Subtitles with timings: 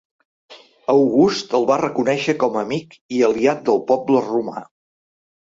[0.93, 4.67] August el va reconèixer com a amic i aliat del poble romà.